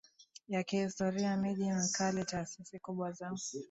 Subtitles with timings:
[0.47, 3.31] ya kihistoria Miji mkali taasisi kubwa za